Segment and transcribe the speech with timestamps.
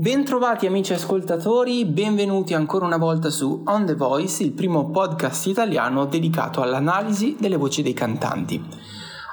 [0.00, 6.06] Bentrovati amici ascoltatori, benvenuti ancora una volta su On The Voice, il primo podcast italiano
[6.06, 8.64] dedicato all'analisi delle voci dei cantanti.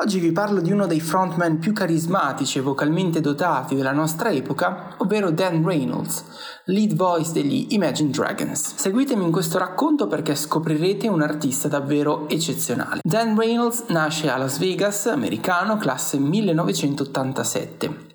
[0.00, 4.96] Oggi vi parlo di uno dei frontman più carismatici e vocalmente dotati della nostra epoca,
[4.98, 6.24] ovvero Dan Reynolds,
[6.66, 8.74] lead voice degli Imagine Dragons.
[8.74, 13.00] Seguitemi in questo racconto perché scoprirete un artista davvero eccezionale.
[13.02, 18.09] Dan Reynolds nasce a Las Vegas, americano, classe 1987.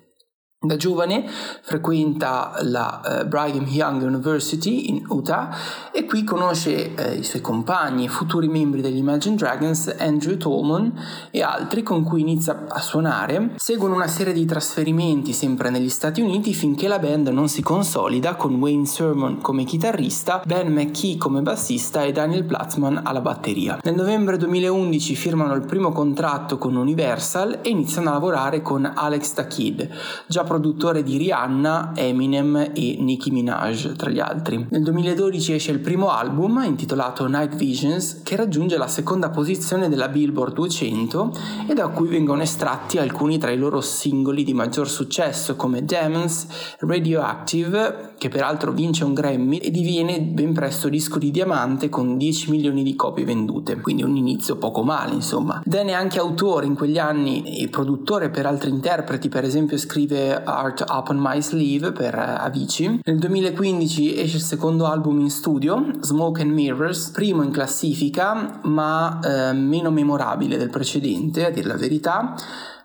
[0.58, 1.28] Da giovane
[1.60, 5.54] frequenta la uh, Brigham Young University in Utah
[5.92, 10.98] e qui conosce uh, i suoi compagni e futuri membri degli Imagine Dragons, Andrew Tolman
[11.30, 13.52] e altri con cui inizia a suonare.
[13.56, 18.36] Seguono una serie di trasferimenti sempre negli Stati Uniti finché la band non si consolida
[18.36, 23.78] con Wayne Sermon come chitarrista, Ben McKee come bassista e Daniel Platzman alla batteria.
[23.82, 29.34] Nel novembre 2011 firmano il primo contratto con Universal e iniziano a lavorare con Alex
[29.34, 29.90] the Kid,
[30.26, 34.66] già produttore di Rihanna, Eminem e Nicki Minaj, tra gli altri.
[34.70, 40.08] Nel 2012 esce il primo album, intitolato Night Visions, che raggiunge la seconda posizione della
[40.08, 41.32] Billboard 200
[41.68, 46.46] e da cui vengono estratti alcuni tra i loro singoli di maggior successo come Demons,
[46.78, 52.50] Radioactive, che peraltro vince un Grammy e diviene ben presto disco di diamante con 10
[52.50, 55.60] milioni di copie vendute, quindi un inizio poco male insomma.
[55.64, 60.35] Dan è anche autore in quegli anni e produttore per altri interpreti, per esempio scrive
[60.44, 63.00] Art Up on My Sleeve per Avicii.
[63.02, 69.20] Nel 2015 esce il secondo album in studio, Smoke and Mirrors, primo in classifica ma
[69.22, 72.34] eh, meno memorabile del precedente, a dir la verità.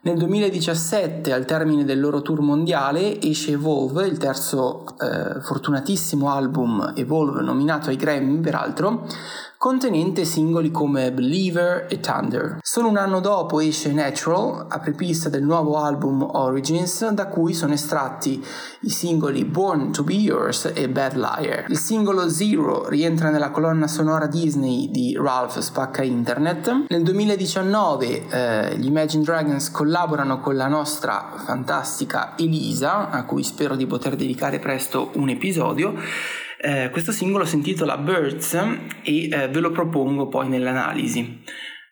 [0.04, 6.94] Nel 2017, al termine del loro tour mondiale, esce Evolve, il terzo eh, fortunatissimo album
[6.96, 9.06] Evolve nominato ai Grammy, peraltro,
[9.60, 12.58] contenente singoli come Believer e Thunder.
[12.64, 18.44] Solo un anno dopo esce Natural, apripista del nuovo album Origins, da cui sono estratti
[18.80, 21.66] i singoli Born to Be Yours e Bad Liar.
[21.68, 26.86] Il singolo Zero rientra nella colonna sonora Disney di Ralph Spacca Internet.
[26.88, 29.90] Nel 2019 eh, gli Imagine Dragons collaborano
[30.40, 35.96] con la nostra fantastica Elisa, a cui spero di poter dedicare presto un episodio
[36.64, 41.44] eh, questo singolo si intitola Birds e eh, ve lo propongo poi nell'analisi.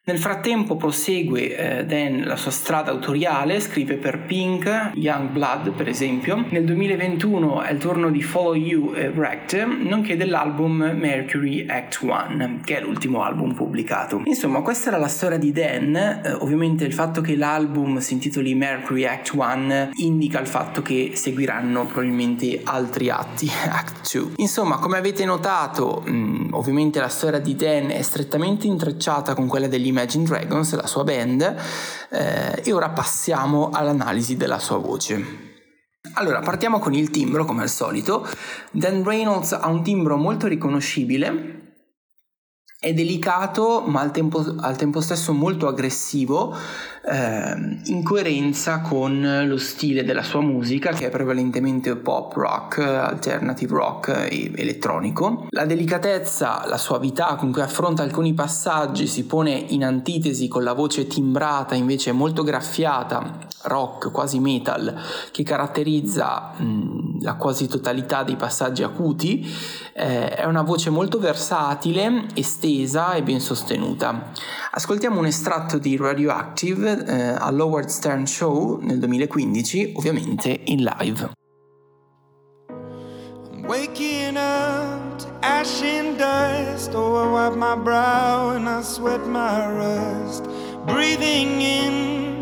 [0.05, 5.87] Nel frattempo prosegue eh, Dan la sua strada autoriale, scrive per Pink, Young Blood per
[5.87, 6.45] esempio.
[6.49, 12.61] Nel 2021 è il turno di Follow You e Wrecked, nonché dell'album Mercury Act 1,
[12.63, 14.21] che è l'ultimo album pubblicato.
[14.23, 15.95] Insomma, questa era la storia di Dan.
[15.95, 21.11] Eh, ovviamente il fatto che l'album si intitoli Mercury Act 1 indica il fatto che
[21.13, 24.31] seguiranno probabilmente altri atti, Act 2.
[24.37, 29.47] Insomma, come avete notato, mh, mm, ovviamente la storia di Dan è strettamente intrecciata con
[29.47, 31.55] quella degli Imagine Dragons, la sua band,
[32.09, 35.47] eh, e ora passiamo all'analisi della sua voce.
[36.13, 38.25] Allora, partiamo con il timbro, come al solito.
[38.71, 41.58] Dan Reynolds ha un timbro molto riconoscibile,
[42.81, 46.55] è delicato ma al tempo, al tempo stesso molto aggressivo,
[47.05, 53.73] eh, in coerenza con lo stile della sua musica che è prevalentemente pop rock, alternative
[53.73, 55.47] rock e elettronico.
[55.49, 60.73] La delicatezza, la suavità con cui affronta alcuni passaggi si pone in antitesi con la
[60.73, 64.95] voce timbrata invece molto graffiata, rock, quasi metal,
[65.31, 69.45] che caratterizza mh, la quasi totalità dei passaggi acuti.
[69.93, 74.31] Eh, è una voce molto versatile, estesa e ben sostenuta.
[74.71, 81.31] Ascoltiamo un estratto di Radioactive eh, all'Howard Stern Show nel 2015, ovviamente in live.
[83.67, 89.67] Waking up to ash and dust, oh, I wipe my brow and I sweat my
[89.67, 90.47] rust,
[90.87, 92.38] breathing in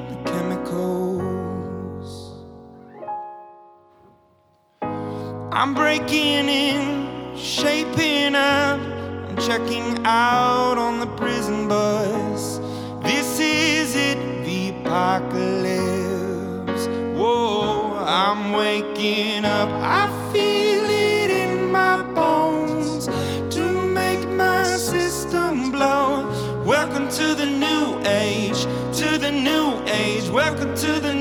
[5.59, 12.59] I'm breaking in, shaping up, I'm checking out on the prison bus.
[13.01, 16.86] This is it the apocalypse.
[17.18, 19.69] Whoa, I'm waking up.
[19.81, 23.07] I feel it in my bones
[23.56, 26.30] to make my system blow.
[26.65, 28.62] Welcome to the new age,
[29.00, 30.30] to the new age.
[30.30, 31.15] Welcome to the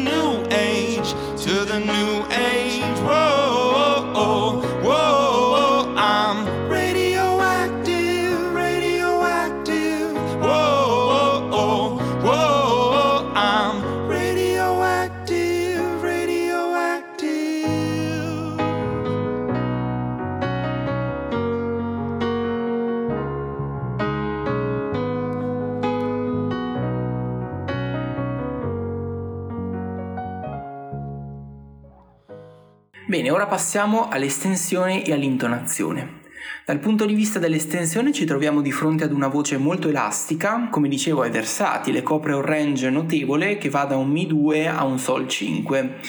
[33.08, 36.23] Bene, ora passiamo all'estensione e all'intonazione.
[36.64, 40.88] Dal punto di vista dell'estensione ci troviamo di fronte ad una voce molto elastica, come
[40.88, 45.29] dicevo è versatile, copre un range notevole che va da un Mi2 a un Sol
[45.29, 46.00] 5.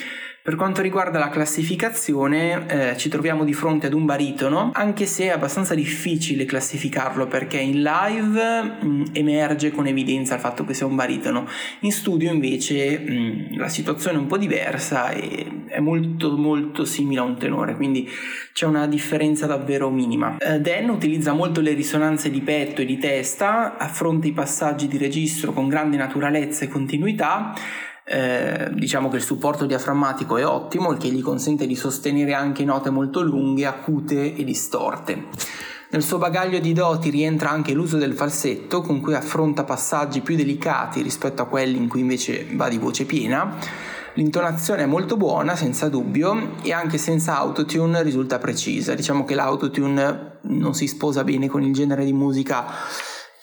[0.47, 5.25] Per quanto riguarda la classificazione, eh, ci troviamo di fronte ad un baritono, anche se
[5.25, 10.73] è abbastanza difficile classificarlo perché in live mh, mm, emerge con evidenza il fatto che
[10.73, 11.45] sia un baritono,
[11.81, 16.85] in studio invece mh, mm, la situazione è un po' diversa e è molto molto
[16.85, 18.09] simile a un tenore, quindi
[18.53, 20.38] c'è una differenza davvero minima.
[20.39, 24.97] Eh, Dan utilizza molto le risonanze di petto e di testa, affronta i passaggi di
[24.97, 27.53] registro con grande naturalezza e continuità
[28.09, 32.63] eh, diciamo che il supporto diaframmatico è ottimo, il che gli consente di sostenere anche
[32.63, 35.25] note molto lunghe, acute e distorte.
[35.89, 40.36] Nel suo bagaglio di doti rientra anche l'uso del falsetto, con cui affronta passaggi più
[40.36, 43.56] delicati rispetto a quelli in cui invece va di voce piena.
[44.13, 48.95] L'intonazione è molto buona, senza dubbio, e anche senza autotune risulta precisa.
[48.95, 52.65] Diciamo che l'autotune non si sposa bene con il genere di musica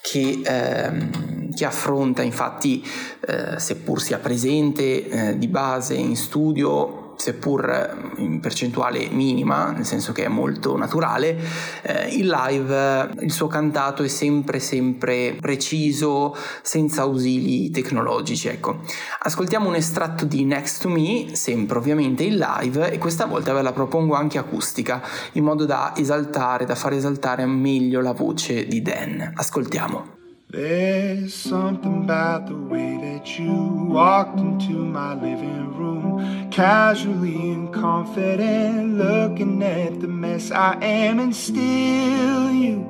[0.03, 2.85] che, ehm, che affronta infatti,
[3.27, 10.13] eh, seppur sia presente eh, di base in studio, seppur in percentuale minima, nel senso
[10.13, 11.37] che è molto naturale,
[11.83, 18.49] eh, il live, il suo cantato è sempre sempre preciso, senza ausili tecnologici.
[18.49, 18.81] Ecco.
[19.21, 23.63] Ascoltiamo un estratto di Next to Me, sempre ovviamente in live, e questa volta ve
[23.63, 25.03] la propongo anche acustica,
[25.33, 29.33] in modo da esaltare, da far esaltare meglio la voce di Dan.
[29.35, 30.14] Ascoltiamo.
[30.51, 33.53] There's something about the way that you
[33.89, 41.35] walked into my living room, casually and confident, looking at the mess I am, and
[41.35, 42.87] still you,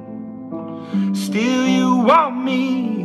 [1.14, 3.02] still you want me.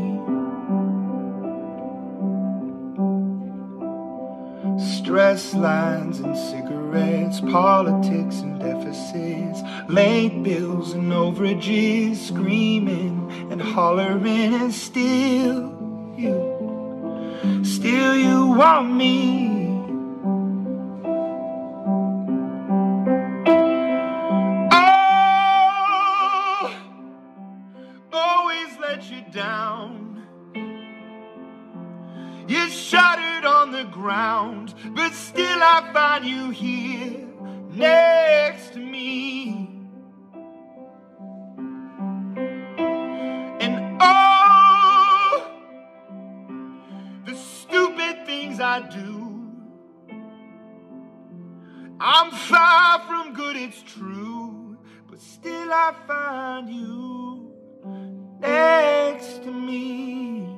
[4.97, 6.78] Stress lines and cigarettes,
[7.51, 15.73] politics and deficits, late bills and overages, screaming and hollering, and still
[16.15, 19.48] you, still you want me.
[33.79, 37.25] The ground, but still I find you here
[37.71, 39.69] next to me.
[43.61, 45.49] And oh,
[47.25, 49.49] the stupid things I do.
[52.01, 54.77] I'm far from good, it's true,
[55.09, 57.53] but still I find you
[58.41, 60.48] next to me.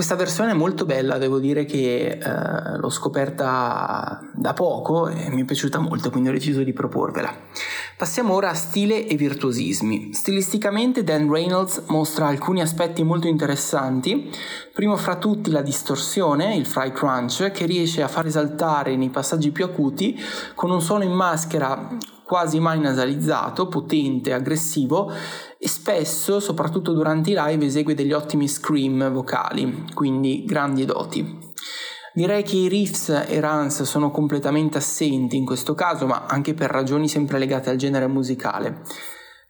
[0.00, 5.42] Questa versione è molto bella, devo dire che eh, l'ho scoperta da poco e mi
[5.42, 7.30] è piaciuta molto, quindi ho deciso di proporvela.
[7.98, 10.14] Passiamo ora a stile e virtuosismi.
[10.14, 14.30] Stilisticamente Dan Reynolds mostra alcuni aspetti molto interessanti,
[14.72, 19.50] primo fra tutti la distorsione, il fry crunch, che riesce a far esaltare nei passaggi
[19.50, 20.18] più acuti
[20.54, 25.12] con un suono in maschera quasi mai nasalizzato, potente, aggressivo
[25.62, 31.38] e spesso, soprattutto durante i live, esegue degli ottimi scream vocali, quindi grandi doti.
[32.14, 36.70] Direi che i riffs e runs sono completamente assenti in questo caso, ma anche per
[36.70, 38.80] ragioni sempre legate al genere musicale.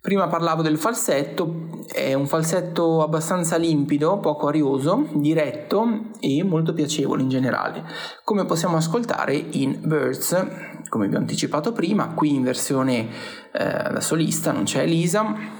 [0.00, 7.22] Prima parlavo del falsetto, è un falsetto abbastanza limpido, poco arioso, diretto e molto piacevole
[7.22, 7.84] in generale,
[8.24, 10.46] come possiamo ascoltare in Birds,
[10.88, 13.08] come vi ho anticipato prima, qui in versione
[13.52, 15.59] eh, da solista, non c'è Elisa,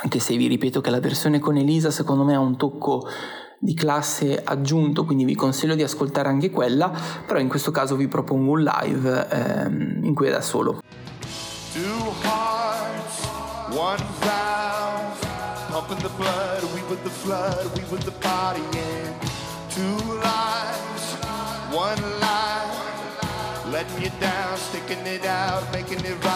[0.00, 3.06] anche se vi ripeto che la versione con Elisa secondo me ha un tocco
[3.58, 6.92] di classe aggiunto, quindi vi consiglio di ascoltare anche quella,
[7.26, 10.80] però in questo caso vi propongo un live ehm, in cui è da solo.
[13.74, 15.12] one vow.
[15.70, 19.14] Pumping the blood, we with the flood, we with the body in.
[19.70, 21.04] Two lives,
[21.72, 22.76] one life.
[23.72, 26.31] Letting you down, sticking it out, making it right.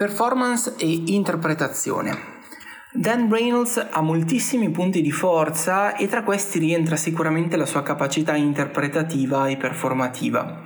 [0.00, 2.16] Performance e interpretazione.
[2.90, 8.34] Dan Reynolds ha moltissimi punti di forza e tra questi rientra sicuramente la sua capacità
[8.34, 10.62] interpretativa e performativa.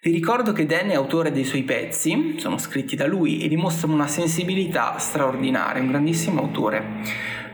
[0.00, 3.92] Vi ricordo che Dan è autore dei suoi pezzi, sono scritti da lui e dimostrano
[3.92, 7.02] una sensibilità straordinaria, un grandissimo autore.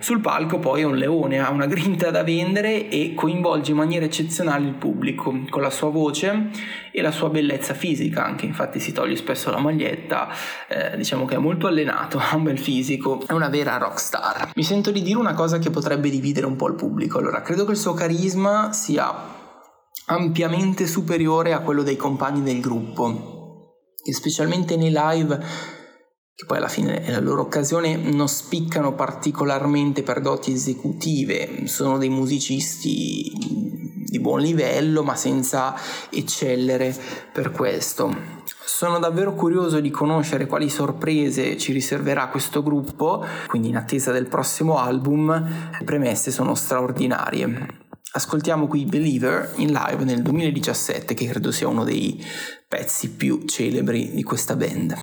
[0.01, 4.05] Sul palco poi è un leone, ha una grinta da vendere e coinvolge in maniera
[4.05, 6.51] eccezionale il pubblico con la sua voce
[6.93, 10.29] e la sua bellezza fisica anche, infatti si toglie spesso la maglietta,
[10.69, 14.51] eh, diciamo che è molto allenato, ha un bel fisico, è una vera rock star.
[14.55, 17.65] Mi sento di dire una cosa che potrebbe dividere un po' il pubblico, allora credo
[17.65, 19.37] che il suo carisma sia
[20.07, 23.37] ampiamente superiore a quello dei compagni del gruppo
[24.03, 25.77] e specialmente nei live
[26.39, 31.99] che poi alla fine è la loro occasione non spiccano particolarmente per doti esecutive, sono
[31.99, 35.75] dei musicisti di buon livello ma senza
[36.09, 36.97] eccellere
[37.33, 38.15] per questo.
[38.65, 44.29] Sono davvero curioso di conoscere quali sorprese ci riserverà questo gruppo, quindi in attesa del
[44.29, 47.87] prossimo album, le premesse sono straordinarie.
[48.13, 52.25] Ascoltiamo qui Believer in live nel 2017, che credo sia uno dei
[52.69, 55.01] pezzi più celebri di questa band.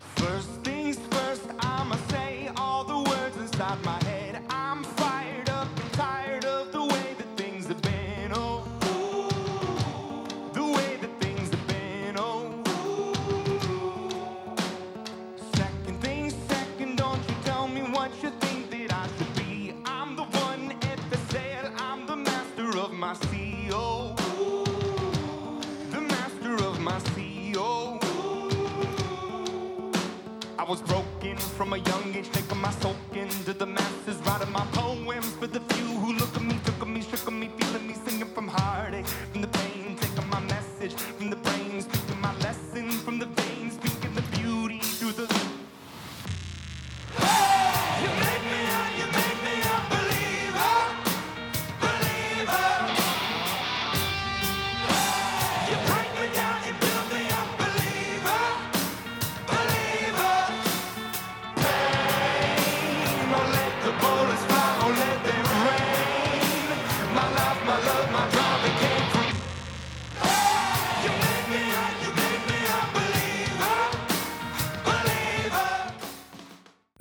[31.66, 32.96] from a young age, taking my soul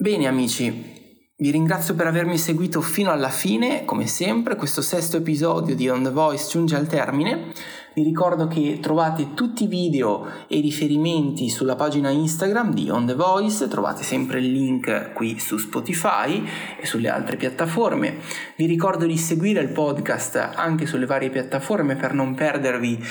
[0.05, 5.75] Bene amici, vi ringrazio per avermi seguito fino alla fine, come sempre questo sesto episodio
[5.75, 7.55] di On The Voice giunge al termine.
[7.95, 13.07] Vi ricordo che trovate tutti i video e i riferimenti sulla pagina Instagram di On
[13.07, 16.47] The Voice, trovate sempre il link qui su Spotify
[16.79, 18.19] e sulle altre piattaforme.
[18.59, 23.03] Vi ricordo di seguire il podcast anche sulle varie piattaforme per non perdervi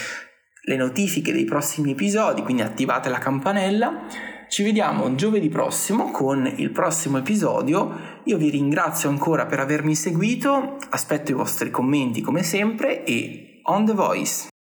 [0.65, 4.31] le notifiche dei prossimi episodi, quindi attivate la campanella.
[4.47, 8.21] Ci vediamo giovedì prossimo con il prossimo episodio.
[8.25, 13.85] Io vi ringrazio ancora per avermi seguito, aspetto i vostri commenti come sempre e on
[13.85, 14.52] the voice.